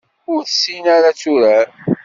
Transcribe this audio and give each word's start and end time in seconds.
Ur 0.31 0.41
tessin 0.43 0.85
ara 0.95 1.07
ad 1.11 1.17
turar. 1.21 1.67